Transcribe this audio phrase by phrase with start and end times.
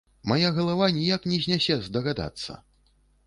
[0.29, 2.57] Мая галава ніяк не знясе здагадацца.